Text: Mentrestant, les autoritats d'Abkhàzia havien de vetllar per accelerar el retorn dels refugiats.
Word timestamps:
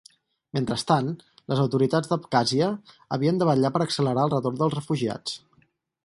Mentrestant, 0.57 1.09
les 1.51 1.59
autoritats 1.63 2.09
d'Abkhàzia 2.13 2.69
havien 3.17 3.41
de 3.41 3.49
vetllar 3.49 3.71
per 3.75 3.83
accelerar 3.87 4.23
el 4.29 4.33
retorn 4.35 4.57
dels 4.63 4.79
refugiats. 4.79 5.37